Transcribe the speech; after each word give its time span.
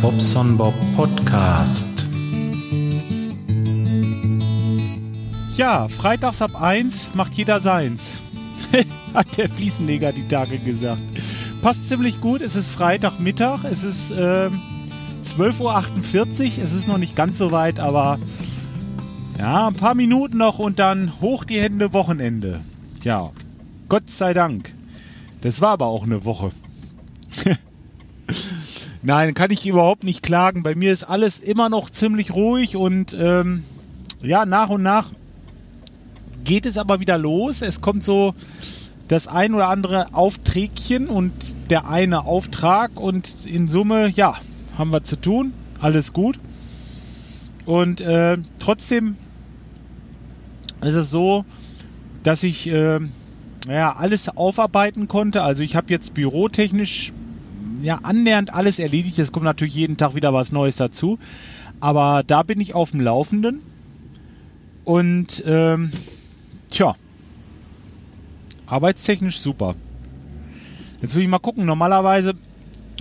Bobson 0.00 0.56
Bob 0.56 0.74
Podcast. 0.96 2.08
Ja, 5.56 5.88
freitags 5.88 6.42
ab 6.42 6.60
1 6.60 7.14
macht 7.14 7.34
jeder 7.34 7.60
seins. 7.60 8.14
Hat 9.14 9.36
der 9.36 9.48
Fliesenleger 9.48 10.12
die 10.12 10.26
Tage 10.26 10.58
gesagt. 10.58 11.02
Passt 11.62 11.88
ziemlich 11.88 12.20
gut. 12.20 12.40
Es 12.40 12.56
ist 12.56 12.70
Freitagmittag. 12.70 13.64
Es 13.64 13.84
ist 13.84 14.10
äh, 14.12 14.50
12.48 15.24 15.60
Uhr. 15.60 16.64
Es 16.64 16.72
ist 16.72 16.88
noch 16.88 16.98
nicht 16.98 17.14
ganz 17.14 17.38
so 17.38 17.52
weit, 17.52 17.78
aber 17.78 18.18
ja, 19.38 19.68
ein 19.68 19.74
paar 19.74 19.94
Minuten 19.94 20.38
noch 20.38 20.58
und 20.58 20.78
dann 20.78 21.20
hoch 21.20 21.44
die 21.44 21.60
Hände 21.60 21.92
Wochenende. 21.92 22.60
Ja, 23.02 23.32
Gott 23.88 24.08
sei 24.08 24.32
Dank. 24.34 24.74
Das 25.42 25.60
war 25.60 25.70
aber 25.70 25.86
auch 25.86 26.04
eine 26.04 26.24
Woche. 26.24 26.52
Nein, 29.06 29.34
kann 29.34 29.50
ich 29.50 29.66
überhaupt 29.66 30.02
nicht 30.02 30.22
klagen. 30.22 30.62
Bei 30.62 30.74
mir 30.74 30.90
ist 30.90 31.04
alles 31.04 31.38
immer 31.38 31.68
noch 31.68 31.90
ziemlich 31.90 32.32
ruhig 32.32 32.74
und 32.74 33.12
ähm, 33.12 33.62
ja, 34.22 34.46
nach 34.46 34.70
und 34.70 34.82
nach 34.82 35.10
geht 36.42 36.64
es 36.64 36.78
aber 36.78 37.00
wieder 37.00 37.18
los. 37.18 37.60
Es 37.60 37.82
kommt 37.82 38.02
so 38.02 38.34
das 39.08 39.28
ein 39.28 39.52
oder 39.54 39.68
andere 39.68 40.14
Aufträgchen 40.14 41.08
und 41.08 41.32
der 41.68 41.86
eine 41.86 42.24
Auftrag 42.24 42.98
und 42.98 43.44
in 43.44 43.68
Summe, 43.68 44.08
ja, 44.08 44.36
haben 44.78 44.90
wir 44.90 45.04
zu 45.04 45.20
tun. 45.20 45.52
Alles 45.82 46.14
gut. 46.14 46.38
Und 47.66 48.00
äh, 48.00 48.38
trotzdem 48.58 49.18
ist 50.80 50.94
es 50.94 51.10
so, 51.10 51.44
dass 52.22 52.42
ich 52.42 52.68
äh, 52.68 53.00
ja, 53.68 53.96
alles 53.96 54.30
aufarbeiten 54.30 55.08
konnte. 55.08 55.42
Also 55.42 55.62
ich 55.62 55.76
habe 55.76 55.92
jetzt 55.92 56.14
bürotechnisch 56.14 57.12
ja 57.82 57.96
annähernd 58.02 58.52
alles 58.52 58.78
erledigt. 58.78 59.18
Es 59.18 59.32
kommt 59.32 59.44
natürlich 59.44 59.74
jeden 59.74 59.96
Tag 59.96 60.14
wieder 60.14 60.32
was 60.32 60.52
Neues 60.52 60.76
dazu. 60.76 61.18
Aber 61.80 62.22
da 62.26 62.42
bin 62.42 62.60
ich 62.60 62.74
auf 62.74 62.92
dem 62.92 63.00
Laufenden. 63.00 63.60
Und 64.84 65.42
ähm, 65.46 65.90
tja, 66.68 66.94
arbeitstechnisch 68.66 69.38
super. 69.40 69.74
Jetzt 71.00 71.14
will 71.14 71.22
ich 71.22 71.28
mal 71.28 71.38
gucken. 71.38 71.66
Normalerweise 71.66 72.34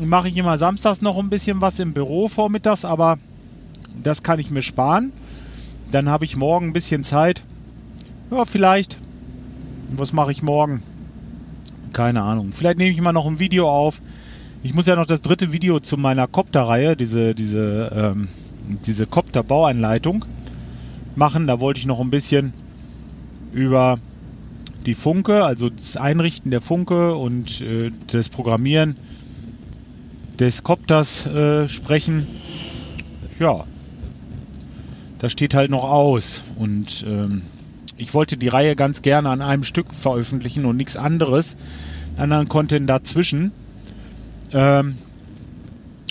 mache 0.02 0.30
ich 0.30 0.38
immer 0.38 0.58
samstags 0.58 1.02
noch 1.02 1.18
ein 1.18 1.30
bisschen 1.30 1.62
was 1.62 1.80
im 1.80 1.94
Büro 1.94 2.28
vormittags, 2.28 2.86
aber 2.86 3.20
das 4.02 4.24
kann 4.24 4.40
ich 4.40 4.50
mir 4.50 4.62
sparen. 4.62 5.12
Dann 5.92 6.10
habe 6.10 6.26
ich 6.26 6.36
morgen 6.36 6.68
ein 6.68 6.74
bisschen 6.74 7.04
Zeit. 7.04 7.44
Ja, 8.32 8.46
vielleicht. 8.46 8.98
Was 9.92 10.12
mache 10.12 10.32
ich 10.32 10.42
morgen? 10.42 10.82
Keine 11.92 12.24
Ahnung. 12.24 12.52
Vielleicht 12.54 12.80
nehme 12.80 12.90
ich 12.90 13.00
mal 13.02 13.14
noch 13.14 13.28
ein 13.28 13.40
Video 13.40 13.70
auf. 13.70 14.02
Ich 14.66 14.74
muss 14.74 14.88
ja 14.88 14.96
noch 14.96 15.06
das 15.06 15.22
dritte 15.22 15.52
Video 15.52 15.82
zu 15.82 15.98
meiner 15.98 16.26
Copter-Reihe, 16.26 16.96
diese, 16.96 17.36
diese, 17.36 17.92
ähm, 17.94 18.30
diese 18.86 19.06
Copter-Bauanleitung 19.06 20.24
machen. 21.18 21.48
Da 21.48 21.60
wollte 21.60 21.82
ich 21.82 21.86
noch 21.86 22.00
ein 22.00 22.10
bisschen 22.10 22.54
über 23.52 24.00
die 24.86 24.94
Funke, 24.94 25.44
also 25.44 25.70
das 25.70 25.98
Einrichten 25.98 26.50
der 26.50 26.62
Funke 26.62 27.16
und 27.16 27.60
äh, 27.60 27.92
das 28.08 28.30
Programmieren 28.30 28.96
des 30.40 30.64
Copters 30.64 31.26
äh, 31.26 31.68
sprechen. 31.68 32.26
Ja, 33.40 33.66
das 35.20 35.34
steht 35.34 35.56
halt 35.56 35.72
noch 35.72 35.84
aus. 35.84 36.42
Und 36.56 37.06
ähm, 37.06 37.42
ich 37.98 38.14
wollte 38.14 38.38
die 38.38 38.48
Reihe 38.48 38.78
ganz 38.78 39.02
gerne 39.02 39.30
an 39.30 39.42
einem 39.42 39.66
Stück 39.66 39.94
veröffentlichen 39.94 40.64
und 40.64 40.78
nichts 40.78 40.96
anderes. 40.96 41.58
Anderen 42.16 42.48
Content 42.48 42.90
dazwischen. 42.90 43.52
Ähm, 44.54 44.98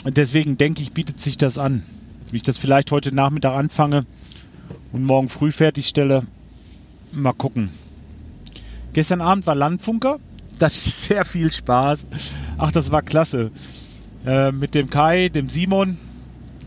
deswegen 0.05 0.59
denke 0.59 0.83
ich, 0.83 0.93
bietet 0.93 1.21
sich 1.21 1.39
das 1.39 1.59
an. 1.59 1.83
Wie 2.31 2.37
ich 2.37 2.43
das 2.43 2.59
vielleicht 2.59 2.91
heute 2.91 3.15
Nachmittag 3.15 3.57
anfange 3.57 4.05
und 4.93 5.05
morgen 5.05 5.29
früh 5.29 5.53
fertigstelle. 5.53 6.23
Mal 7.13 7.33
gucken. 7.33 7.71
Gestern 8.93 9.21
Abend 9.21 9.47
war 9.47 9.55
Landfunker. 9.55 10.19
Das 10.59 10.77
ist 10.77 11.05
sehr 11.05 11.25
viel 11.25 11.51
Spaß. 11.51 12.07
Ach, 12.57 12.71
das 12.71 12.93
war 12.93 13.03
klasse. 13.03 13.51
Äh, 14.25 14.53
mit 14.53 14.77
dem 14.77 14.91
Kai, 14.91 15.29
dem 15.29 15.49
Simon 15.49 15.99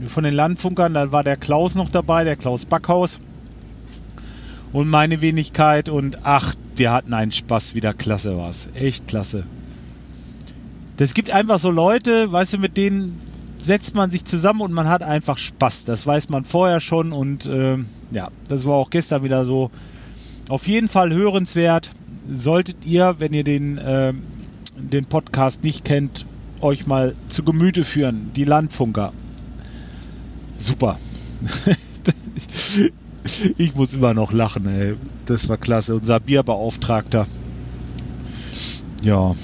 von 0.06 0.25
den 0.25 0.34
Landfunkern. 0.34 0.94
Da 0.94 1.13
war 1.13 1.24
der 1.24 1.38
Klaus 1.38 1.75
noch 1.75 1.88
dabei, 1.88 2.25
der 2.25 2.36
Klaus 2.36 2.66
Backhaus. 2.66 3.22
Und 4.74 4.90
meine 4.90 5.22
Wenigkeit. 5.22 5.88
Und 5.88 6.18
ach, 6.24 6.56
wir 6.75 6.92
hatten 6.92 7.13
einen 7.13 7.31
Spaß. 7.31 7.74
Wieder 7.74 7.94
klasse 7.94 8.36
war 8.36 8.50
es. 8.50 8.68
Echt 8.74 9.07
klasse. 9.07 9.46
Das 10.97 11.13
gibt 11.13 11.29
einfach 11.29 11.59
so 11.59 11.72
Leute, 11.72 12.31
weißt 12.31 12.53
du, 12.53 12.57
mit 12.57 12.78
denen 12.78 13.19
setzt 13.61 13.95
man 13.95 14.11
sich 14.11 14.23
zusammen 14.25 14.61
und 14.61 14.72
man 14.72 14.88
hat 14.88 15.03
einfach 15.03 15.38
Spaß. 15.38 15.85
Das 15.85 16.06
weiß 16.06 16.29
man 16.29 16.45
vorher 16.45 16.79
schon 16.79 17.11
und 17.11 17.45
äh, 17.47 17.78
ja, 18.11 18.29
das 18.47 18.66
war 18.66 18.75
auch 18.75 18.89
gestern 18.89 19.23
wieder 19.23 19.45
so. 19.45 19.72
Auf 20.50 20.67
jeden 20.67 20.88
Fall 20.88 21.11
hörenswert. 21.11 21.91
Solltet 22.31 22.78
ihr, 22.85 23.16
wenn 23.19 23.33
ihr 23.33 23.44
den, 23.44 23.78
äh, 23.78 24.13
den 24.78 25.06
Podcast 25.06 25.63
nicht 25.63 25.83
kennt, 25.83 26.25
euch 26.61 26.88
mal 26.88 27.16
zu 27.29 27.44
Gemüte 27.44 27.83
führen. 27.83 28.31
Die 28.35 28.44
Landfunker. 28.44 29.12
Super. 30.57 31.00
ich 33.57 33.75
muss 33.75 33.94
immer 33.94 34.13
noch 34.13 34.31
lachen, 34.31 34.67
ey. 34.67 34.95
Das 35.25 35.50
war 35.50 35.57
klasse. 35.57 35.95
Unser 35.95 36.19
Bierbeauftragter. 36.19 37.27
Ja. 39.03 39.35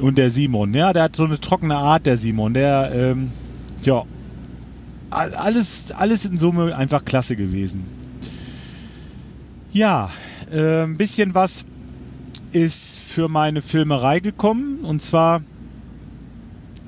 Und 0.00 0.18
der 0.18 0.30
Simon, 0.30 0.74
ja, 0.74 0.92
der 0.92 1.04
hat 1.04 1.16
so 1.16 1.24
eine 1.24 1.38
trockene 1.38 1.76
Art, 1.76 2.06
der 2.06 2.16
Simon. 2.16 2.54
Der, 2.54 2.90
ähm, 2.94 3.30
ja, 3.82 4.04
alles, 5.10 5.92
alles 5.92 6.24
in 6.24 6.36
Summe 6.36 6.74
einfach 6.76 7.04
klasse 7.04 7.36
gewesen. 7.36 7.84
Ja, 9.72 10.10
äh, 10.50 10.82
ein 10.82 10.96
bisschen 10.96 11.34
was 11.34 11.64
ist 12.52 13.00
für 13.00 13.28
meine 13.28 13.62
Filmerei 13.62 14.20
gekommen. 14.20 14.80
Und 14.80 15.02
zwar 15.02 15.42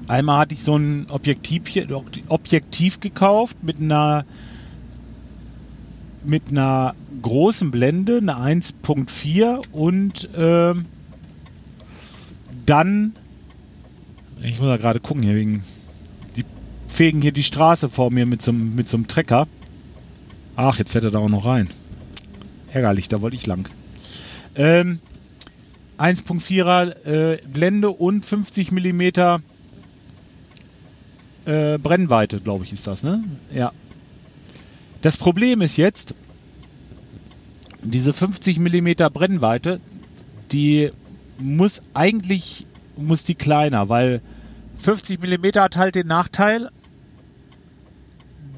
einmal 0.08 0.38
hatte 0.38 0.54
ich 0.54 0.62
so 0.62 0.76
ein 0.76 1.06
Objektiv, 1.10 1.62
Objektiv 2.28 3.00
gekauft 3.00 3.58
mit 3.62 3.80
einer 3.80 4.24
mit 6.24 6.42
einer 6.50 6.94
großen 7.22 7.70
Blende, 7.70 8.18
eine 8.18 8.36
1.4 8.36 9.62
und 9.70 10.34
äh, 10.34 10.74
dann, 12.66 13.12
ich 14.42 14.58
muss 14.58 14.68
da 14.68 14.76
gerade 14.76 15.00
gucken 15.00 15.22
hier 15.22 15.34
wegen, 15.34 15.62
die 16.36 16.44
fegen 16.88 17.22
hier 17.22 17.32
die 17.32 17.44
Straße 17.44 17.88
vor 17.88 18.10
mir 18.10 18.26
mit 18.26 18.42
so, 18.42 18.52
mit 18.52 18.88
so 18.88 18.96
einem 18.96 19.06
Trecker. 19.06 19.48
Ach, 20.56 20.78
jetzt 20.78 20.92
fährt 20.92 21.04
er 21.04 21.10
da 21.10 21.18
auch 21.18 21.28
noch 21.28 21.46
rein. 21.46 21.68
Ärgerlich, 22.72 23.08
da 23.08 23.20
wollte 23.20 23.36
ich 23.36 23.46
lang. 23.46 23.68
Ähm, 24.54 25.00
1.4er 25.98 27.06
äh, 27.06 27.38
Blende 27.46 27.90
und 27.90 28.24
50 28.24 28.72
mm 28.72 29.00
äh, 31.46 31.78
Brennweite, 31.78 32.40
glaube 32.40 32.64
ich, 32.64 32.72
ist 32.72 32.86
das, 32.86 33.02
ne? 33.02 33.24
Ja. 33.52 33.72
Das 35.02 35.16
Problem 35.16 35.60
ist 35.60 35.76
jetzt, 35.76 36.14
diese 37.82 38.12
50 38.12 38.58
mm 38.58 38.88
Brennweite, 39.12 39.80
die 40.50 40.90
muss 41.38 41.82
eigentlich 41.94 42.66
muss 42.96 43.24
die 43.24 43.34
kleiner, 43.34 43.88
weil 43.88 44.20
50 44.78 45.20
mm 45.20 45.58
hat 45.58 45.76
halt 45.76 45.94
den 45.94 46.06
Nachteil, 46.06 46.70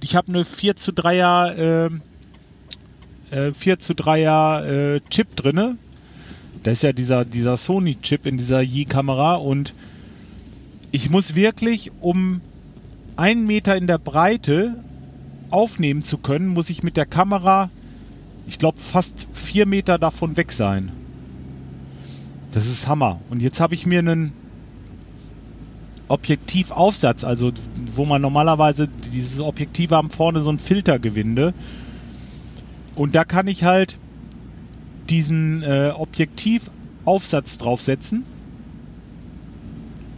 ich 0.03 0.15
habe 0.17 0.29
eine 0.29 0.45
4 0.45 0.77
zu 0.77 0.93
3er 0.93 1.89
äh, 3.31 3.53
4 3.53 3.73
äh, 3.73 3.79
zu 3.79 3.93
3er 3.93 4.65
äh, 4.97 5.01
Chip 5.11 5.37
drinne. 5.37 5.77
Da 6.63 6.71
ist 6.71 6.83
ja 6.83 6.93
dieser, 6.93 7.25
dieser 7.25 7.57
Sony-Chip 7.57 8.27
in 8.27 8.37
dieser 8.37 8.61
Yi-Kamera 8.61 9.35
und 9.35 9.75
ich 10.91 11.11
muss 11.11 11.35
wirklich, 11.35 11.93
um 12.01 12.41
einen 13.17 13.47
Meter 13.47 13.77
in 13.77 13.87
der 13.87 13.99
Breite 13.99 14.83
aufnehmen 15.51 16.03
zu 16.03 16.19
können, 16.19 16.49
muss 16.49 16.71
ich 16.71 16.83
mit 16.83 16.97
der 16.97 17.07
Kamera, 17.07 17.71
ich 18.47 18.59
glaube, 18.59 18.79
fast 18.79 19.29
vier 19.33 19.67
Meter 19.67 19.99
davon 19.99 20.37
weg 20.37 20.53
sein. 20.53 20.91
Das 22.53 22.67
ist 22.67 22.89
Hammer. 22.89 23.21
Und 23.31 23.43
jetzt 23.43 23.61
habe 23.61 23.75
ich 23.75 23.87
mir 23.87 23.99
einen 23.99 24.33
Objektivaufsatz, 26.09 27.25
also 27.25 27.53
wo 27.95 28.05
man 28.05 28.23
normalerweise 28.23 28.89
dieses 29.13 29.41
Objektiv 29.41 29.91
haben 29.91 30.11
vorne 30.11 30.43
so 30.43 30.51
ein 30.51 30.59
Filtergewinde. 30.59 31.53
Und 32.95 33.15
da 33.15 33.25
kann 33.25 33.47
ich 33.47 33.65
halt 33.65 33.99
diesen 35.11 35.63
äh, 35.63 35.93
Objektivaufsatz 35.95 37.59
draufsetzen. 37.59 38.25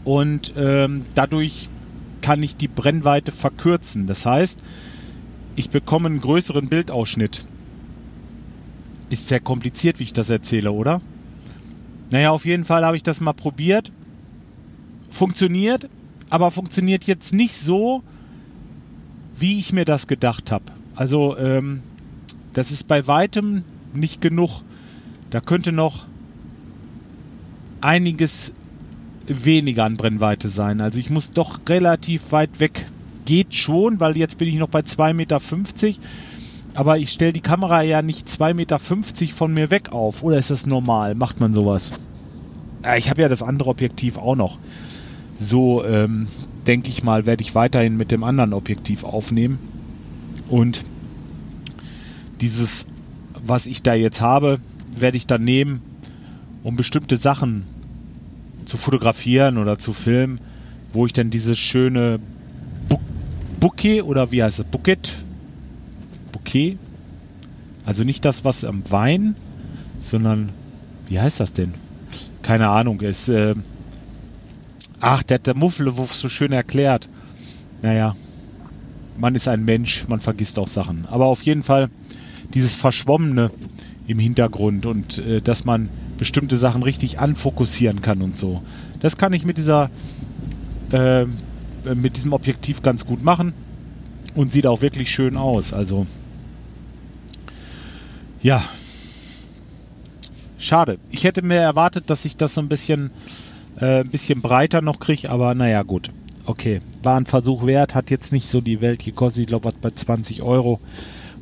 Und 0.04 0.54
ähm, 0.56 1.04
dadurch 1.14 1.68
kann 2.22 2.42
ich 2.42 2.56
die 2.56 2.68
Brennweite 2.68 3.32
verkürzen. 3.32 4.06
Das 4.06 4.24
heißt, 4.24 4.62
ich 5.56 5.70
bekomme 5.70 6.06
einen 6.06 6.20
größeren 6.20 6.68
Bildausschnitt. 6.68 7.44
Ist 9.10 9.28
sehr 9.28 9.40
kompliziert, 9.40 9.98
wie 9.98 10.04
ich 10.04 10.12
das 10.12 10.30
erzähle, 10.30 10.72
oder? 10.72 11.00
Naja, 12.10 12.30
auf 12.30 12.44
jeden 12.44 12.64
Fall 12.64 12.84
habe 12.84 12.96
ich 12.96 13.02
das 13.02 13.20
mal 13.20 13.32
probiert. 13.32 13.92
Funktioniert, 15.10 15.88
aber 16.28 16.50
funktioniert 16.50 17.04
jetzt 17.04 17.32
nicht 17.32 17.56
so, 17.56 18.02
wie 19.36 19.58
ich 19.58 19.72
mir 19.72 19.84
das 19.84 20.06
gedacht 20.06 20.52
habe. 20.52 20.64
Also 20.94 21.36
ähm, 21.38 21.82
das 22.52 22.70
ist 22.70 22.86
bei 22.88 23.06
weitem 23.06 23.64
nicht 23.94 24.20
genug. 24.20 24.62
Da 25.30 25.40
könnte 25.40 25.72
noch 25.72 26.06
einiges 27.80 28.52
weniger 29.26 29.84
an 29.84 29.96
Brennweite 29.96 30.48
sein. 30.48 30.80
Also 30.80 30.98
ich 30.98 31.10
muss 31.10 31.30
doch 31.30 31.60
relativ 31.68 32.32
weit 32.32 32.60
weg. 32.60 32.86
Geht 33.24 33.54
schon, 33.54 34.00
weil 34.00 34.16
jetzt 34.16 34.38
bin 34.38 34.48
ich 34.48 34.56
noch 34.56 34.68
bei 34.68 34.80
2,50 34.80 35.12
Meter. 35.14 35.40
Aber 36.74 36.98
ich 36.98 37.10
stelle 37.10 37.32
die 37.32 37.40
Kamera 37.40 37.82
ja 37.82 38.02
nicht 38.02 38.28
2,50 38.28 38.54
Meter 38.54 38.78
von 38.78 39.52
mir 39.52 39.70
weg 39.70 39.92
auf. 39.92 40.22
Oder 40.22 40.38
ist 40.38 40.50
das 40.50 40.66
normal? 40.66 41.14
Macht 41.14 41.40
man 41.40 41.52
sowas? 41.52 41.92
Ja, 42.84 42.96
ich 42.96 43.10
habe 43.10 43.22
ja 43.22 43.28
das 43.28 43.42
andere 43.42 43.70
Objektiv 43.70 44.16
auch 44.16 44.36
noch. 44.36 44.58
So 45.36 45.84
ähm, 45.84 46.28
denke 46.66 46.88
ich 46.88 47.02
mal, 47.02 47.26
werde 47.26 47.42
ich 47.42 47.54
weiterhin 47.54 47.96
mit 47.96 48.10
dem 48.10 48.24
anderen 48.24 48.52
Objektiv 48.52 49.04
aufnehmen. 49.04 49.58
Und 50.48 50.84
dieses, 52.40 52.86
was 53.42 53.66
ich 53.66 53.82
da 53.82 53.94
jetzt 53.94 54.20
habe, 54.20 54.60
werde 54.94 55.16
ich 55.16 55.26
dann 55.26 55.44
nehmen, 55.44 55.82
um 56.62 56.76
bestimmte 56.76 57.16
Sachen 57.16 57.64
zu 58.66 58.76
fotografieren 58.76 59.58
oder 59.58 59.78
zu 59.78 59.92
filmen, 59.92 60.40
wo 60.92 61.06
ich 61.06 61.12
dann 61.12 61.30
dieses 61.30 61.58
schöne 61.58 62.20
Bouquet 63.58 64.02
oder 64.02 64.32
wie 64.32 64.42
heißt 64.42 64.60
es? 64.60 64.64
Bouquet? 64.64 65.12
Bouquet? 66.50 66.78
Also 67.84 68.04
nicht 68.04 68.24
das, 68.24 68.44
was 68.44 68.64
am 68.64 68.82
Wein, 68.90 69.36
sondern 70.02 70.50
wie 71.08 71.20
heißt 71.20 71.40
das 71.40 71.52
denn? 71.52 71.74
Keine 72.42 72.68
Ahnung. 72.68 73.00
Es, 73.02 73.28
äh, 73.28 73.54
ach, 75.00 75.22
der 75.22 75.36
hat 75.36 75.46
der 75.46 75.56
Mufflewuff 75.56 76.14
so 76.14 76.28
schön 76.28 76.52
erklärt. 76.52 77.08
Naja, 77.82 78.16
man 79.18 79.34
ist 79.34 79.48
ein 79.48 79.64
Mensch, 79.64 80.06
man 80.08 80.20
vergisst 80.20 80.58
auch 80.58 80.66
Sachen. 80.66 81.06
Aber 81.06 81.26
auf 81.26 81.42
jeden 81.42 81.62
Fall 81.62 81.88
dieses 82.54 82.74
Verschwommene 82.74 83.50
im 84.06 84.18
Hintergrund 84.18 84.86
und 84.86 85.18
äh, 85.18 85.40
dass 85.40 85.64
man 85.64 85.88
bestimmte 86.18 86.56
Sachen 86.56 86.82
richtig 86.82 87.18
anfokussieren 87.20 88.02
kann 88.02 88.22
und 88.22 88.36
so. 88.36 88.60
Das 89.00 89.16
kann 89.16 89.32
ich 89.32 89.44
mit 89.44 89.56
dieser 89.56 89.88
äh, 90.90 91.26
mit 91.94 92.16
diesem 92.16 92.32
Objektiv 92.32 92.82
ganz 92.82 93.06
gut 93.06 93.22
machen 93.22 93.54
und 94.34 94.52
sieht 94.52 94.66
auch 94.66 94.82
wirklich 94.82 95.10
schön 95.10 95.36
aus. 95.36 95.72
Also 95.72 96.06
ja, 98.42 98.62
schade. 100.58 100.98
Ich 101.10 101.24
hätte 101.24 101.42
mir 101.42 101.56
erwartet, 101.56 102.10
dass 102.10 102.24
ich 102.24 102.36
das 102.36 102.54
so 102.54 102.60
ein 102.60 102.68
bisschen 102.68 103.10
äh, 103.80 104.00
ein 104.00 104.10
bisschen 104.10 104.40
breiter 104.42 104.82
noch 104.82 105.00
kriege, 105.00 105.30
aber 105.30 105.54
naja, 105.54 105.82
gut. 105.82 106.10
Okay, 106.46 106.80
war 107.02 107.16
ein 107.16 107.26
Versuch 107.26 107.66
wert, 107.66 107.94
hat 107.94 108.10
jetzt 108.10 108.32
nicht 108.32 108.48
so 108.48 108.60
die 108.60 108.80
Welt 108.80 109.04
gekostet, 109.04 109.42
ich 109.42 109.46
glaube, 109.46 109.66
was 109.66 109.74
bei 109.74 109.90
20 109.90 110.42
Euro. 110.42 110.80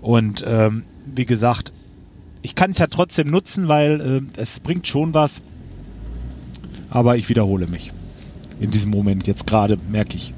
Und 0.02 0.44
ähm, 0.46 0.84
wie 1.14 1.24
gesagt, 1.24 1.72
ich 2.42 2.54
kann 2.54 2.72
es 2.72 2.78
ja 2.78 2.86
trotzdem 2.86 3.26
nutzen, 3.28 3.68
weil 3.68 4.00
äh, 4.36 4.40
es 4.40 4.60
bringt 4.60 4.86
schon 4.86 5.14
was. 5.14 5.40
Aber 6.90 7.16
ich 7.16 7.28
wiederhole 7.28 7.66
mich. 7.66 7.92
In 8.60 8.70
diesem 8.70 8.90
Moment 8.90 9.26
jetzt 9.26 9.46
gerade, 9.46 9.78
merke 9.88 10.16
ich. 10.16 10.34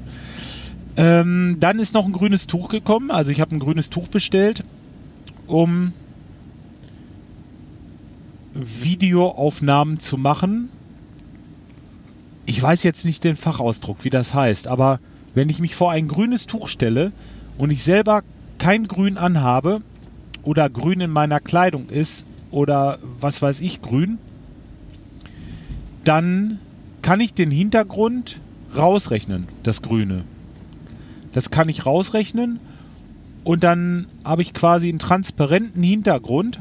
Ähm, 0.95 1.57
dann 1.59 1.79
ist 1.79 1.93
noch 1.93 2.05
ein 2.05 2.11
grünes 2.11 2.47
Tuch 2.47 2.69
gekommen. 2.69 3.11
Also 3.11 3.31
ich 3.31 3.41
habe 3.41 3.55
ein 3.55 3.59
grünes 3.59 3.89
Tuch 3.89 4.07
bestellt, 4.07 4.63
um 5.47 5.93
Videoaufnahmen 8.53 9.99
zu 9.99 10.17
machen. 10.17 10.69
Ich 12.45 12.61
weiß 12.61 12.83
jetzt 12.83 13.05
nicht 13.05 13.23
den 13.23 13.35
Fachausdruck, 13.35 14.03
wie 14.03 14.09
das 14.09 14.33
heißt, 14.33 14.67
aber 14.67 14.99
wenn 15.33 15.49
ich 15.49 15.59
mich 15.59 15.75
vor 15.75 15.91
ein 15.91 16.07
grünes 16.07 16.47
Tuch 16.47 16.67
stelle 16.67 17.11
und 17.57 17.71
ich 17.71 17.83
selber 17.83 18.23
kein 18.57 18.87
Grün 18.87 19.17
anhabe, 19.17 19.81
oder 20.43 20.69
grün 20.69 21.01
in 21.01 21.11
meiner 21.11 21.39
Kleidung 21.39 21.89
ist 21.89 22.25
oder 22.49 22.99
was 23.19 23.41
weiß 23.41 23.61
ich 23.61 23.81
grün, 23.81 24.17
dann 26.03 26.59
kann 27.01 27.19
ich 27.19 27.33
den 27.33 27.51
Hintergrund 27.51 28.39
rausrechnen, 28.75 29.47
das 29.63 29.81
Grüne. 29.81 30.23
Das 31.33 31.51
kann 31.51 31.69
ich 31.69 31.85
rausrechnen 31.85 32.59
und 33.43 33.63
dann 33.63 34.07
habe 34.23 34.41
ich 34.41 34.53
quasi 34.53 34.89
einen 34.89 34.99
transparenten 34.99 35.83
Hintergrund. 35.83 36.59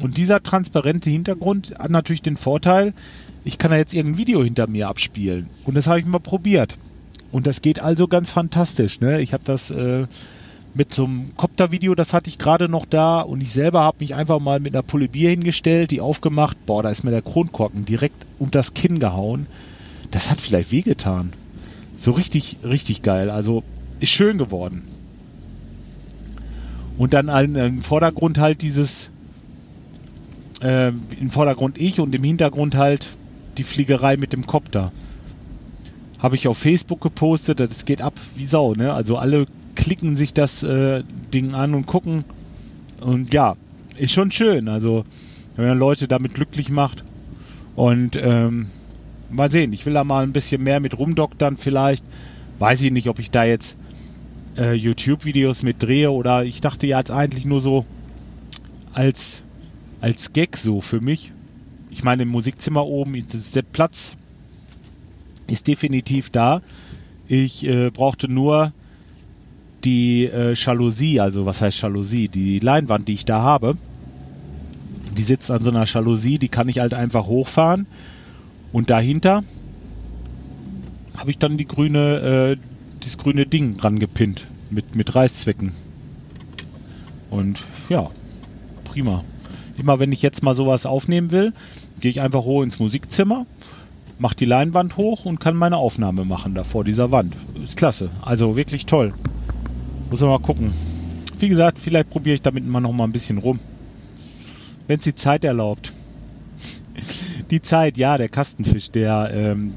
Und 0.00 0.18
dieser 0.18 0.42
transparente 0.42 1.10
Hintergrund 1.10 1.74
hat 1.78 1.90
natürlich 1.90 2.22
den 2.22 2.36
Vorteil, 2.36 2.92
ich 3.44 3.58
kann 3.58 3.70
da 3.70 3.76
jetzt 3.76 3.94
irgendein 3.94 4.18
Video 4.18 4.42
hinter 4.42 4.66
mir 4.66 4.88
abspielen. 4.88 5.48
Und 5.64 5.76
das 5.76 5.86
habe 5.86 6.00
ich 6.00 6.06
mal 6.06 6.18
probiert. 6.18 6.76
Und 7.32 7.46
das 7.46 7.62
geht 7.62 7.80
also 7.80 8.08
ganz 8.08 8.30
fantastisch. 8.30 9.00
Ne? 9.00 9.20
Ich 9.20 9.32
habe 9.32 9.44
das 9.44 9.70
äh, 9.70 10.06
mit 10.74 10.92
so 10.92 11.04
einem 11.04 11.30
Copter-Video, 11.36 11.94
das 11.94 12.12
hatte 12.12 12.28
ich 12.28 12.38
gerade 12.38 12.68
noch 12.68 12.84
da 12.84 13.20
und 13.20 13.40
ich 13.40 13.50
selber 13.50 13.80
habe 13.80 13.98
mich 14.00 14.14
einfach 14.14 14.40
mal 14.40 14.60
mit 14.60 14.74
einer 14.74 14.82
Pulle 14.82 15.08
Bier 15.08 15.30
hingestellt, 15.30 15.90
die 15.90 16.00
aufgemacht, 16.00 16.66
boah, 16.66 16.82
da 16.82 16.90
ist 16.90 17.02
mir 17.02 17.10
der 17.10 17.22
Kronkorken 17.22 17.86
direkt 17.86 18.26
unter 18.38 18.58
das 18.58 18.74
Kinn 18.74 18.98
gehauen. 18.98 19.46
Das 20.10 20.30
hat 20.30 20.40
vielleicht 20.40 20.72
wehgetan. 20.72 21.32
So 21.96 22.12
richtig, 22.12 22.58
richtig 22.62 23.02
geil. 23.02 23.30
Also 23.30 23.62
ist 24.00 24.10
schön 24.10 24.36
geworden. 24.36 24.82
Und 26.98 27.14
dann 27.14 27.28
im 27.54 27.82
Vordergrund 27.82 28.38
halt 28.38 28.62
dieses, 28.62 29.10
äh, 30.60 30.88
im 30.88 31.30
Vordergrund 31.30 31.78
ich 31.78 32.00
und 32.00 32.14
im 32.14 32.24
Hintergrund 32.24 32.74
halt 32.74 33.08
die 33.58 33.62
Fliegerei 33.62 34.16
mit 34.16 34.32
dem 34.32 34.46
Copter. 34.46 34.92
Habe 36.18 36.34
ich 36.34 36.48
auf 36.48 36.58
Facebook 36.58 37.00
gepostet, 37.00 37.60
das 37.60 37.84
geht 37.84 38.00
ab 38.00 38.14
wie 38.36 38.46
Sau, 38.46 38.72
ne? 38.72 38.92
Also 38.92 39.16
alle 39.16 39.46
klicken 39.74 40.16
sich 40.16 40.34
das 40.34 40.62
äh, 40.62 41.04
Ding 41.32 41.54
an 41.54 41.74
und 41.74 41.86
gucken. 41.86 42.24
Und 43.00 43.32
ja, 43.32 43.56
ist 43.96 44.12
schon 44.12 44.32
schön. 44.32 44.68
Also, 44.68 45.04
wenn 45.54 45.68
man 45.68 45.78
Leute 45.78 46.08
damit 46.08 46.34
glücklich 46.34 46.70
macht. 46.70 47.04
Und 47.76 48.16
ähm, 48.16 48.66
mal 49.30 49.50
sehen, 49.50 49.72
ich 49.72 49.84
will 49.86 49.92
da 49.92 50.04
mal 50.04 50.22
ein 50.22 50.32
bisschen 50.32 50.62
mehr 50.62 50.80
mit 50.80 50.98
rumdoktern 50.98 51.56
vielleicht. 51.56 52.04
Weiß 52.58 52.82
ich 52.82 52.90
nicht, 52.90 53.08
ob 53.08 53.18
ich 53.18 53.30
da 53.30 53.44
jetzt 53.44 53.76
äh, 54.56 54.72
YouTube-Videos 54.72 55.62
mit 55.62 55.82
drehe 55.82 56.10
oder 56.10 56.44
ich 56.44 56.60
dachte 56.60 56.86
ja 56.86 56.98
jetzt 56.98 57.10
eigentlich 57.10 57.44
nur 57.44 57.60
so 57.60 57.84
als, 58.92 59.42
als 60.06 60.32
Gag 60.32 60.56
so 60.56 60.80
für 60.80 61.00
mich. 61.00 61.32
Ich 61.90 62.04
meine, 62.04 62.22
im 62.22 62.28
Musikzimmer 62.28 62.86
oben, 62.86 63.16
ist 63.16 63.56
der 63.56 63.62
Platz 63.62 64.14
ist 65.48 65.66
definitiv 65.66 66.30
da. 66.30 66.62
Ich 67.26 67.66
äh, 67.66 67.90
brauchte 67.90 68.28
nur 68.28 68.72
die 69.82 70.26
äh, 70.26 70.54
Jalousie, 70.54 71.18
also 71.18 71.44
was 71.44 71.60
heißt 71.60 71.82
Jalousie? 71.82 72.28
Die 72.28 72.60
Leinwand, 72.60 73.08
die 73.08 73.14
ich 73.14 73.24
da 73.24 73.42
habe, 73.42 73.76
die 75.16 75.22
sitzt 75.22 75.50
an 75.50 75.64
so 75.64 75.72
einer 75.72 75.86
Jalousie, 75.86 76.38
die 76.38 76.50
kann 76.50 76.68
ich 76.68 76.78
halt 76.78 76.94
einfach 76.94 77.26
hochfahren. 77.26 77.86
Und 78.72 78.90
dahinter 78.90 79.42
habe 81.16 81.32
ich 81.32 81.38
dann 81.38 81.56
die 81.56 81.66
grüne, 81.66 82.54
äh, 82.54 82.56
das 83.02 83.18
grüne 83.18 83.44
Ding 83.44 83.76
dran 83.76 83.98
gepinnt 83.98 84.46
mit, 84.70 84.94
mit 84.94 85.16
Reißzwecken. 85.16 85.72
Und 87.28 87.60
ja, 87.88 88.08
prima. 88.84 89.24
Immer 89.78 89.98
wenn 89.98 90.12
ich 90.12 90.22
jetzt 90.22 90.42
mal 90.42 90.54
sowas 90.54 90.86
aufnehmen 90.86 91.30
will, 91.30 91.52
gehe 92.00 92.10
ich 92.10 92.20
einfach 92.20 92.44
hoch 92.44 92.62
ins 92.62 92.78
Musikzimmer, 92.78 93.46
mache 94.18 94.36
die 94.36 94.44
Leinwand 94.44 94.96
hoch 94.96 95.24
und 95.24 95.40
kann 95.40 95.56
meine 95.56 95.76
Aufnahme 95.76 96.24
machen 96.24 96.54
da 96.54 96.64
vor 96.64 96.84
dieser 96.84 97.12
Wand. 97.12 97.36
Ist 97.62 97.76
klasse. 97.76 98.10
Also 98.22 98.56
wirklich 98.56 98.86
toll. 98.86 99.12
Muss 100.10 100.20
man 100.20 100.30
mal 100.30 100.38
gucken. 100.38 100.72
Wie 101.38 101.48
gesagt, 101.48 101.78
vielleicht 101.78 102.10
probiere 102.10 102.36
ich 102.36 102.42
damit 102.42 102.66
mal 102.66 102.80
noch 102.80 102.92
mal 102.92 103.04
ein 103.04 103.12
bisschen 103.12 103.38
rum. 103.38 103.58
Wenn 104.86 104.98
es 104.98 105.04
die 105.04 105.14
Zeit 105.14 105.44
erlaubt. 105.44 105.92
Die 107.50 107.62
Zeit, 107.62 107.96
ja, 107.96 108.18
der 108.18 108.28
Kastenfisch, 108.28 108.90
der 108.90 109.30
ähm, 109.32 109.72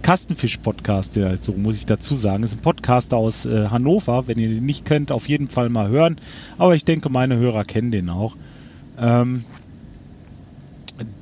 Kastenfisch-Podcast, 0.00 1.16
der, 1.16 1.36
so 1.42 1.52
muss 1.52 1.76
ich 1.76 1.84
dazu 1.84 2.14
sagen, 2.16 2.42
ist 2.42 2.54
ein 2.54 2.60
Podcast 2.60 3.12
aus 3.12 3.44
äh, 3.44 3.66
Hannover. 3.68 4.26
Wenn 4.26 4.38
ihr 4.38 4.48
den 4.48 4.64
nicht 4.64 4.86
kennt, 4.86 5.12
auf 5.12 5.28
jeden 5.28 5.48
Fall 5.48 5.68
mal 5.68 5.88
hören. 5.88 6.16
Aber 6.56 6.74
ich 6.74 6.84
denke, 6.84 7.10
meine 7.10 7.36
Hörer 7.36 7.64
kennen 7.64 7.90
den 7.90 8.08
auch. 8.08 8.36
Ähm, 8.98 9.44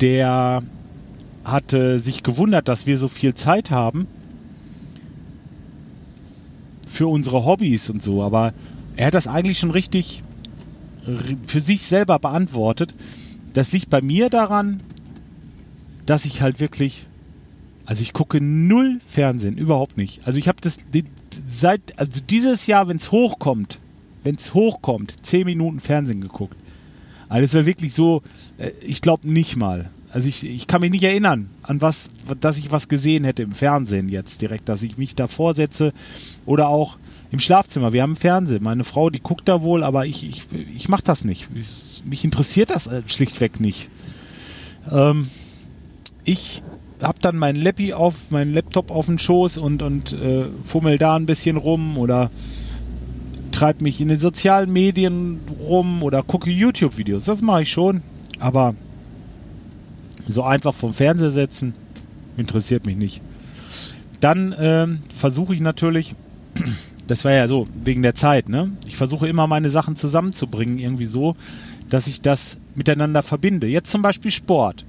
der 0.00 0.62
hatte 1.44 1.98
sich 1.98 2.22
gewundert, 2.22 2.68
dass 2.68 2.86
wir 2.86 2.96
so 2.96 3.08
viel 3.08 3.34
Zeit 3.34 3.70
haben 3.70 4.06
für 6.86 7.08
unsere 7.08 7.44
Hobbys 7.44 7.90
und 7.90 8.02
so, 8.02 8.22
aber 8.22 8.54
er 8.96 9.08
hat 9.08 9.14
das 9.14 9.26
eigentlich 9.26 9.58
schon 9.58 9.70
richtig 9.70 10.22
für 11.44 11.60
sich 11.60 11.82
selber 11.82 12.18
beantwortet. 12.18 12.94
Das 13.52 13.72
liegt 13.72 13.90
bei 13.90 14.00
mir 14.00 14.30
daran, 14.30 14.80
dass 16.06 16.24
ich 16.24 16.40
halt 16.40 16.60
wirklich, 16.60 17.06
also 17.84 18.02
ich 18.02 18.12
gucke 18.12 18.40
null 18.40 19.00
Fernsehen, 19.06 19.56
überhaupt 19.56 19.96
nicht. 19.96 20.26
Also 20.26 20.38
ich 20.38 20.48
habe 20.48 20.60
das 20.60 20.78
seit, 21.46 21.98
also 21.98 22.20
dieses 22.28 22.66
Jahr, 22.66 22.88
wenn 22.88 22.96
es 22.96 23.12
hochkommt, 23.12 23.80
wenn 24.22 24.36
es 24.36 24.54
hochkommt, 24.54 25.26
zehn 25.26 25.44
Minuten 25.44 25.80
Fernsehen 25.80 26.20
geguckt. 26.20 26.56
Also 27.28 27.44
es 27.44 27.54
war 27.54 27.66
wirklich 27.66 27.94
so, 27.94 28.22
äh, 28.58 28.70
ich 28.80 29.00
glaube 29.00 29.30
nicht 29.30 29.56
mal. 29.56 29.90
Also 30.10 30.28
ich, 30.28 30.44
ich 30.44 30.68
kann 30.68 30.80
mich 30.80 30.92
nicht 30.92 31.02
erinnern, 31.02 31.50
an 31.62 31.80
was, 31.80 32.08
dass 32.40 32.58
ich 32.58 32.70
was 32.70 32.88
gesehen 32.88 33.24
hätte 33.24 33.42
im 33.42 33.52
Fernsehen 33.52 34.08
jetzt 34.08 34.42
direkt, 34.42 34.68
dass 34.68 34.82
ich 34.82 34.96
mich 34.96 35.16
da 35.16 35.26
vorsetze 35.26 35.92
oder 36.46 36.68
auch 36.68 36.98
im 37.32 37.40
Schlafzimmer. 37.40 37.92
Wir 37.92 38.02
haben 38.02 38.14
Fernsehen. 38.14 38.62
Meine 38.62 38.84
Frau, 38.84 39.10
die 39.10 39.18
guckt 39.18 39.48
da 39.48 39.62
wohl, 39.62 39.82
aber 39.82 40.06
ich, 40.06 40.22
ich, 40.22 40.44
ich 40.74 40.88
mache 40.88 41.02
das 41.02 41.24
nicht. 41.24 41.48
mich 42.08 42.24
interessiert 42.24 42.70
das 42.70 42.86
äh, 42.86 43.02
schlichtweg 43.06 43.58
nicht. 43.58 43.90
Ähm, 44.92 45.28
ich 46.22 46.62
habe 47.02 47.18
dann 47.20 47.36
meinen 47.36 47.60
Lappi 47.60 47.92
auf, 47.92 48.30
meinen 48.30 48.54
Laptop 48.54 48.92
auf 48.92 49.06
den 49.06 49.18
Schoß 49.18 49.58
und, 49.58 49.82
und 49.82 50.12
äh, 50.12 50.44
fummel 50.62 50.96
da 50.96 51.16
ein 51.16 51.26
bisschen 51.26 51.56
rum 51.56 51.98
oder 51.98 52.30
treibe 53.54 53.84
mich 53.84 54.00
in 54.00 54.08
den 54.08 54.18
sozialen 54.18 54.72
Medien 54.72 55.40
rum 55.60 56.02
oder 56.02 56.22
gucke 56.22 56.50
YouTube-Videos. 56.50 57.24
Das 57.24 57.40
mache 57.40 57.62
ich 57.62 57.72
schon. 57.72 58.02
Aber 58.40 58.74
so 60.26 60.42
einfach 60.42 60.74
vom 60.74 60.92
Fernseher 60.92 61.30
setzen, 61.30 61.74
interessiert 62.36 62.84
mich 62.84 62.96
nicht. 62.96 63.22
Dann 64.20 64.54
ähm, 64.58 65.00
versuche 65.08 65.54
ich 65.54 65.60
natürlich, 65.60 66.14
das 67.06 67.24
war 67.24 67.32
ja 67.32 67.46
so, 67.46 67.66
wegen 67.84 68.02
der 68.02 68.14
Zeit, 68.14 68.48
ne? 68.48 68.72
Ich 68.86 68.96
versuche 68.96 69.28
immer 69.28 69.46
meine 69.46 69.70
Sachen 69.70 69.96
zusammenzubringen, 69.96 70.78
irgendwie 70.78 71.06
so, 71.06 71.36
dass 71.90 72.06
ich 72.06 72.22
das 72.22 72.58
miteinander 72.74 73.22
verbinde. 73.22 73.66
Jetzt 73.66 73.92
zum 73.92 74.02
Beispiel 74.02 74.30
Sport. 74.30 74.84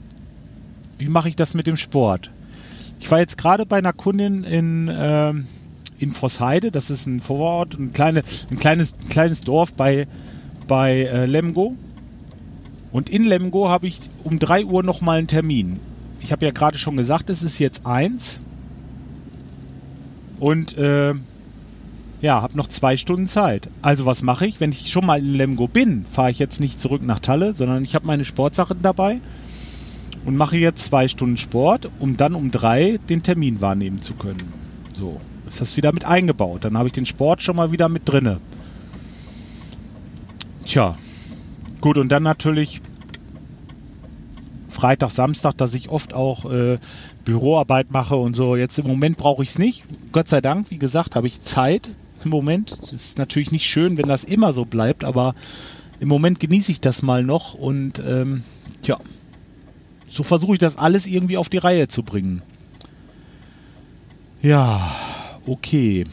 Wie 0.98 1.10
mache 1.10 1.30
ich 1.30 1.36
das 1.36 1.54
mit 1.54 1.68
dem 1.68 1.78
Sport? 1.78 2.32
Ich 3.00 3.12
war 3.12 3.20
jetzt 3.20 3.38
gerade 3.38 3.66
bei 3.66 3.78
einer 3.78 3.94
Kundin 3.94 4.44
in, 4.44 4.88
äh, 4.88 5.34
in 6.00 6.12
Vossheide, 6.12 6.72
das 6.72 6.90
ist 6.90 7.06
ein 7.06 7.20
Vorort, 7.20 7.78
ein, 7.80 7.94
kleine, 7.94 8.24
ein 8.52 8.60
kleines, 8.60 8.96
kleines 9.10 9.42
Dorf 9.42 9.74
bei, 9.74 10.08
bei 10.68 11.04
äh, 11.04 11.26
Lemgo. 11.26 11.76
Und 12.92 13.10
in 13.10 13.24
Lemgo 13.24 13.70
habe 13.70 13.88
ich 13.88 14.00
um 14.24 14.40
3 14.40 14.66
Uhr 14.66 14.84
nochmal 14.84 15.18
einen 15.18 15.28
Termin. 15.28 15.80
Ich 16.22 16.32
habe 16.32 16.46
ja 16.46 16.52
gerade 16.52 16.78
schon 16.78 16.98
gesagt, 16.98 17.30
es 17.30 17.44
ist 17.44 17.60
jetzt 17.60 17.86
1. 17.86 18.40
Und 20.40 20.78
äh, 20.78 21.14
ja, 22.22 22.42
habe 22.42 22.58
noch 22.58 22.68
zwei 22.68 22.98
Stunden 22.98 23.28
Zeit. 23.28 23.70
Also 23.82 24.06
was 24.06 24.22
mache 24.22 24.48
ich? 24.48 24.60
Wenn 24.60 24.72
ich 24.72 24.90
schon 24.90 25.06
mal 25.06 25.20
in 25.20 25.34
Lemgo 25.34 25.68
bin, 25.68 26.06
fahre 26.06 26.32
ich 26.32 26.40
jetzt 26.40 26.60
nicht 26.60 26.80
zurück 26.80 27.04
nach 27.04 27.20
Talle, 27.20 27.54
sondern 27.54 27.84
ich 27.84 27.96
habe 27.96 28.08
meine 28.08 28.26
Sportsachen 28.26 28.80
dabei 28.82 29.22
und 30.26 30.36
mache 30.36 30.58
jetzt 30.58 30.84
zwei 30.86 31.08
Stunden 31.08 31.38
Sport, 31.38 31.90
um 32.00 32.18
dann 32.18 32.34
um 32.34 32.52
drei 32.52 32.98
den 33.10 33.22
Termin 33.22 33.62
wahrnehmen 33.62 34.02
zu 34.02 34.16
können. 34.16 34.54
So, 34.94 35.22
ist 35.48 35.62
das 35.62 35.78
wieder 35.78 35.94
mit 35.94 36.06
eingebaut. 36.06 36.66
Dann 36.66 36.78
habe 36.78 36.88
ich 36.88 36.94
den 36.94 37.06
Sport 37.06 37.42
schon 37.42 37.56
mal 37.56 37.72
wieder 37.72 37.90
mit 37.90 38.08
drinne. 38.08 38.40
Tja, 40.66 40.96
Gut, 41.86 42.00
und 42.00 42.10
dann 42.10 42.24
natürlich 42.24 42.82
Freitag, 44.70 45.12
Samstag, 45.12 45.56
dass 45.56 45.76
ich 45.76 45.90
oft 45.90 46.16
auch 46.16 46.52
äh, 46.52 46.80
Büroarbeit 47.24 47.92
mache 47.92 48.16
und 48.16 48.36
so. 48.36 48.56
Jetzt 48.56 48.80
im 48.80 48.88
Moment 48.88 49.18
brauche 49.18 49.44
ich 49.44 49.50
es 49.50 49.60
nicht. 49.60 49.86
Gott 50.12 50.28
sei 50.28 50.42
Dank, 50.42 50.72
wie 50.72 50.80
gesagt, 50.80 51.16
habe 51.16 51.28
ich 51.28 51.42
Zeit 51.42 51.88
im 52.24 52.32
Moment. 52.32 52.72
Das 52.82 52.92
ist 52.92 53.20
natürlich 53.20 53.52
nicht 53.52 53.68
schön, 53.68 54.00
wenn 54.00 54.08
das 54.08 54.24
immer 54.24 54.52
so 54.52 54.66
bleibt, 54.66 55.04
aber 55.04 55.36
im 56.00 56.08
Moment 56.08 56.40
genieße 56.40 56.72
ich 56.72 56.82
das 56.82 57.04
mal 57.04 57.22
noch 57.22 57.54
und 57.54 58.00
ähm, 58.00 58.44
ja, 58.82 58.98
so 60.08 60.24
versuche 60.24 60.54
ich 60.54 60.60
das 60.60 60.78
alles 60.78 61.06
irgendwie 61.06 61.38
auf 61.38 61.50
die 61.50 61.60
Reihe 61.60 61.88
zu 61.88 62.02
bringen. 62.02 62.42
Ja, 64.42 64.92
okay. 65.48 66.06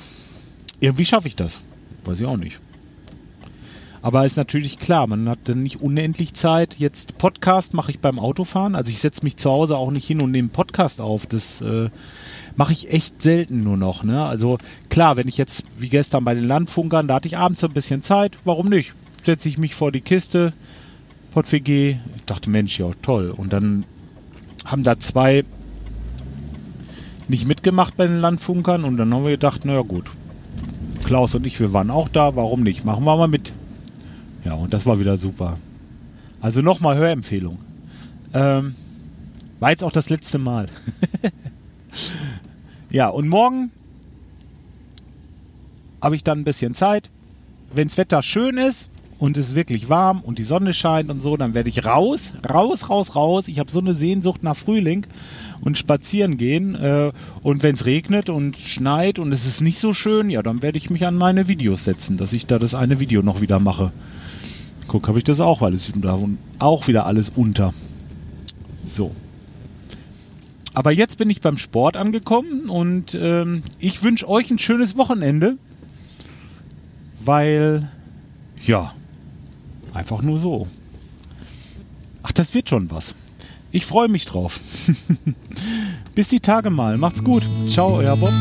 Irgendwie 0.80 1.04
schaffe 1.04 1.28
ich 1.28 1.36
das. 1.36 1.62
Weiß 2.04 2.20
ich 2.20 2.26
auch 2.26 2.36
nicht. 2.36 2.60
Aber 4.02 4.24
ist 4.24 4.36
natürlich 4.36 4.80
klar, 4.80 5.06
man 5.06 5.28
hat 5.28 5.38
dann 5.44 5.62
nicht 5.62 5.80
unendlich 5.80 6.34
Zeit. 6.34 6.80
Jetzt 6.80 7.18
Podcast 7.18 7.72
mache 7.72 7.92
ich 7.92 8.00
beim 8.00 8.18
Autofahren. 8.18 8.74
Also 8.74 8.90
ich 8.90 8.98
setze 8.98 9.22
mich 9.22 9.36
zu 9.36 9.48
Hause 9.48 9.76
auch 9.76 9.92
nicht 9.92 10.06
hin 10.06 10.20
und 10.20 10.32
nehme 10.32 10.48
Podcast 10.48 11.00
auf. 11.00 11.26
Das 11.26 11.60
äh, 11.60 11.88
mache 12.56 12.72
ich 12.72 12.92
echt 12.92 13.22
selten 13.22 13.62
nur 13.62 13.76
noch. 13.76 14.02
Ne? 14.02 14.24
Also 14.26 14.58
klar, 14.88 15.16
wenn 15.16 15.28
ich 15.28 15.38
jetzt 15.38 15.62
wie 15.78 15.88
gestern 15.88 16.24
bei 16.24 16.34
den 16.34 16.44
Landfunkern, 16.44 17.06
da 17.06 17.14
hatte 17.14 17.28
ich 17.28 17.38
abends 17.38 17.60
so 17.60 17.68
ein 17.68 17.74
bisschen 17.74 18.02
Zeit. 18.02 18.36
Warum 18.44 18.68
nicht? 18.68 18.92
Setze 19.22 19.48
ich 19.48 19.56
mich 19.56 19.76
vor 19.76 19.92
die 19.92 20.00
Kiste, 20.00 20.52
PodWG. 21.30 21.96
Ich 22.16 22.24
dachte, 22.26 22.50
Mensch, 22.50 22.80
ja 22.80 22.90
toll. 23.02 23.30
Und 23.30 23.52
dann 23.52 23.84
haben 24.64 24.82
da 24.82 24.98
zwei 24.98 25.44
nicht 27.32 27.46
mitgemacht 27.46 27.96
bei 27.96 28.06
den 28.06 28.20
Landfunkern 28.20 28.84
und 28.84 28.98
dann 28.98 29.12
haben 29.12 29.24
wir 29.24 29.30
gedacht, 29.30 29.64
naja 29.64 29.80
gut, 29.80 30.04
Klaus 31.02 31.34
und 31.34 31.46
ich, 31.46 31.58
wir 31.60 31.72
waren 31.72 31.90
auch 31.90 32.10
da, 32.10 32.36
warum 32.36 32.62
nicht? 32.62 32.84
Machen 32.84 33.04
wir 33.04 33.16
mal 33.16 33.26
mit. 33.26 33.54
Ja, 34.44 34.52
und 34.52 34.74
das 34.74 34.84
war 34.84 35.00
wieder 35.00 35.16
super. 35.16 35.56
Also 36.42 36.60
nochmal 36.60 36.96
Hörempfehlung. 36.96 37.58
Ähm, 38.34 38.74
war 39.60 39.70
jetzt 39.70 39.82
auch 39.82 39.92
das 39.92 40.10
letzte 40.10 40.38
Mal. 40.38 40.68
ja, 42.90 43.08
und 43.08 43.28
morgen 43.28 43.70
habe 46.02 46.14
ich 46.14 46.24
dann 46.24 46.40
ein 46.40 46.44
bisschen 46.44 46.74
Zeit. 46.74 47.08
Wenns 47.72 47.96
Wetter 47.96 48.22
schön 48.22 48.58
ist 48.58 48.90
und 49.22 49.36
es 49.36 49.50
ist 49.50 49.54
wirklich 49.54 49.88
warm 49.88 50.20
und 50.20 50.40
die 50.40 50.42
Sonne 50.42 50.74
scheint 50.74 51.08
und 51.08 51.22
so, 51.22 51.36
dann 51.36 51.54
werde 51.54 51.68
ich 51.68 51.86
raus, 51.86 52.32
raus, 52.52 52.90
raus, 52.90 53.14
raus. 53.14 53.46
Ich 53.46 53.60
habe 53.60 53.70
so 53.70 53.78
eine 53.78 53.94
Sehnsucht 53.94 54.42
nach 54.42 54.56
Frühling 54.56 55.06
und 55.60 55.78
spazieren 55.78 56.38
gehen. 56.38 56.74
Äh, 56.74 57.12
und 57.40 57.62
wenn 57.62 57.76
es 57.76 57.86
regnet 57.86 58.30
und 58.30 58.56
schneit 58.56 59.20
und 59.20 59.30
es 59.30 59.46
ist 59.46 59.60
nicht 59.60 59.78
so 59.78 59.92
schön, 59.92 60.28
ja, 60.28 60.42
dann 60.42 60.60
werde 60.60 60.76
ich 60.76 60.90
mich 60.90 61.06
an 61.06 61.14
meine 61.14 61.46
Videos 61.46 61.84
setzen, 61.84 62.16
dass 62.16 62.32
ich 62.32 62.46
da 62.46 62.58
das 62.58 62.74
eine 62.74 62.98
Video 62.98 63.22
noch 63.22 63.40
wieder 63.40 63.60
mache. 63.60 63.92
Guck, 64.88 65.06
habe 65.06 65.18
ich 65.18 65.24
das 65.24 65.38
auch 65.40 65.62
alles 65.62 65.92
auch 66.58 66.88
wieder 66.88 67.06
alles 67.06 67.28
unter. 67.28 67.72
So. 68.84 69.14
Aber 70.74 70.90
jetzt 70.90 71.18
bin 71.18 71.30
ich 71.30 71.40
beim 71.40 71.58
Sport 71.58 71.96
angekommen 71.96 72.68
und 72.68 73.14
ähm, 73.14 73.62
ich 73.78 74.02
wünsche 74.02 74.28
euch 74.28 74.50
ein 74.50 74.58
schönes 74.58 74.96
Wochenende, 74.96 75.58
weil 77.20 77.88
ja, 78.66 78.92
einfach 79.94 80.22
nur 80.22 80.38
so. 80.38 80.66
Ach, 82.22 82.32
das 82.32 82.54
wird 82.54 82.68
schon 82.68 82.90
was. 82.90 83.14
Ich 83.70 83.86
freue 83.86 84.08
mich 84.08 84.26
drauf. 84.26 84.60
Bis 86.14 86.28
die 86.28 86.40
Tage 86.40 86.70
mal. 86.70 86.98
Macht's 86.98 87.24
gut. 87.24 87.42
Ciao, 87.68 87.96
euer 87.96 88.16
Bob. 88.16 88.32